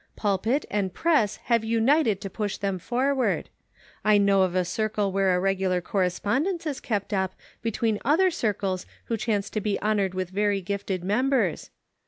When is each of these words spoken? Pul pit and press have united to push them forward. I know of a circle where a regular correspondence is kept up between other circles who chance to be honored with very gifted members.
Pul 0.15 0.39
pit 0.39 0.65
and 0.71 0.91
press 0.91 1.35
have 1.45 1.63
united 1.63 2.21
to 2.21 2.29
push 2.31 2.57
them 2.57 2.79
forward. 2.79 3.49
I 4.03 4.17
know 4.17 4.41
of 4.41 4.55
a 4.55 4.65
circle 4.65 5.11
where 5.11 5.35
a 5.35 5.39
regular 5.39 5.79
correspondence 5.79 6.65
is 6.65 6.79
kept 6.79 7.13
up 7.13 7.35
between 7.61 7.99
other 8.03 8.31
circles 8.31 8.87
who 9.05 9.15
chance 9.15 9.47
to 9.51 9.61
be 9.61 9.79
honored 9.79 10.15
with 10.15 10.31
very 10.31 10.59
gifted 10.59 11.03
members. 11.03 11.69